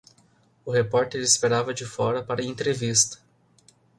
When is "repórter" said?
0.71-1.21